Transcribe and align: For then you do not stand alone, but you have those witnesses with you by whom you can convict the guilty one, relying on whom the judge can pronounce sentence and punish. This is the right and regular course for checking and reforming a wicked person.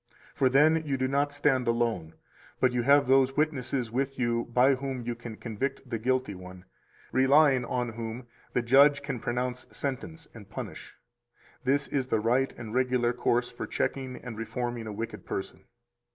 For 0.33 0.49
then 0.49 0.81
you 0.83 0.97
do 0.97 1.07
not 1.07 1.31
stand 1.31 1.67
alone, 1.67 2.15
but 2.59 2.71
you 2.71 2.81
have 2.81 3.05
those 3.05 3.37
witnesses 3.37 3.91
with 3.91 4.17
you 4.17 4.45
by 4.45 4.73
whom 4.73 5.03
you 5.03 5.13
can 5.13 5.35
convict 5.37 5.87
the 5.87 5.99
guilty 5.99 6.33
one, 6.33 6.65
relying 7.11 7.63
on 7.65 7.89
whom 7.89 8.25
the 8.53 8.63
judge 8.63 9.03
can 9.03 9.19
pronounce 9.19 9.67
sentence 9.69 10.27
and 10.33 10.49
punish. 10.49 10.95
This 11.65 11.87
is 11.87 12.07
the 12.07 12.19
right 12.19 12.51
and 12.57 12.73
regular 12.73 13.13
course 13.13 13.51
for 13.51 13.67
checking 13.67 14.15
and 14.15 14.39
reforming 14.39 14.87
a 14.87 14.91
wicked 14.91 15.23
person. 15.23 15.65